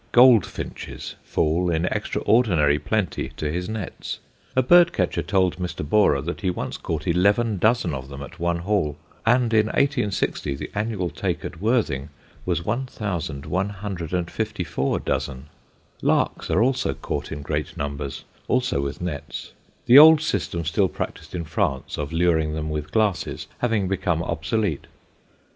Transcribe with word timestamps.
Goldfinches 0.13 1.13
fall 1.23 1.69
in 1.69 1.85
extraordinary 1.85 2.79
plenty 2.79 3.29
to 3.37 3.51
his 3.51 3.69
nets. 3.69 4.17
A 4.55 4.63
bird 4.63 4.93
catcher 4.93 5.21
told 5.21 5.57
Mr. 5.57 5.87
Borrer 5.87 6.21
that 6.23 6.41
he 6.41 6.49
once 6.49 6.77
caught 6.77 7.05
eleven 7.05 7.59
dozen 7.59 7.93
of 7.93 8.09
them 8.09 8.23
at 8.23 8.39
one 8.39 8.57
haul, 8.57 8.97
and 9.27 9.53
in 9.53 9.67
1860 9.67 10.55
the 10.55 10.71
annual 10.73 11.11
take 11.11 11.45
at 11.45 11.61
Worthing 11.61 12.09
was 12.47 12.65
1,154 12.65 14.99
dozen. 15.01 15.49
Larks 16.01 16.49
are 16.49 16.63
also 16.63 16.95
caught 16.95 17.31
in 17.31 17.43
great 17.43 17.77
numbers, 17.77 18.23
also 18.47 18.81
with 18.81 19.01
nets, 19.01 19.53
the 19.85 19.99
old 19.99 20.19
system 20.19 20.65
still 20.65 20.89
practised 20.89 21.35
in 21.35 21.43
France, 21.43 21.99
of 21.99 22.11
luring 22.11 22.55
them 22.55 22.71
with 22.71 22.91
glasses, 22.91 23.45
having 23.59 23.87
become 23.87 24.23
obsolete. 24.23 24.87